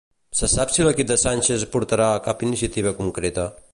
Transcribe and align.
Se 0.37 0.47
sap 0.53 0.71
si 0.77 0.85
l'equip 0.87 1.11
de 1.11 1.17
Sánchez 1.23 1.67
portarà 1.75 2.09
cap 2.29 2.43
iniciativa 2.49 2.95
concreta? 3.03 3.47